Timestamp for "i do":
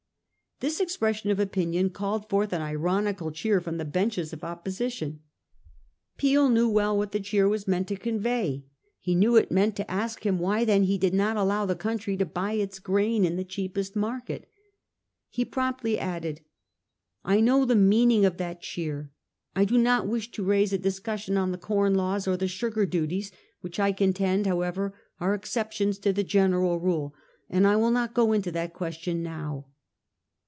19.55-19.79